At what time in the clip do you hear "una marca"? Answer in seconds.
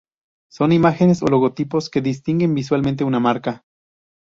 3.03-3.63